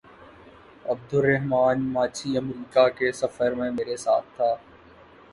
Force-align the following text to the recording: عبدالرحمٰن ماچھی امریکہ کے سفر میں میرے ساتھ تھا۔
عبدالرحمٰن 0.85 1.81
ماچھی 1.93 2.37
امریکہ 2.37 2.87
کے 2.89 3.11
سفر 3.11 3.51
میں 3.51 3.69
میرے 3.71 3.97
ساتھ 3.97 4.25
تھا۔ 4.35 4.53